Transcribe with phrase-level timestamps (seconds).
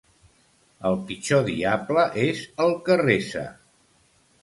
[0.91, 3.49] El pitjor diable és el que resa.